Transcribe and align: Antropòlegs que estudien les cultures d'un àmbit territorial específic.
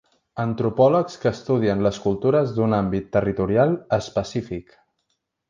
Antropòlegs 0.43 1.17
que 1.25 1.29
estudien 1.37 1.83
les 1.87 1.99
cultures 2.05 2.55
d'un 2.57 2.73
àmbit 2.79 3.13
territorial 3.19 3.77
específic. 4.01 4.77